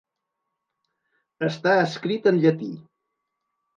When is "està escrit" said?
1.49-2.31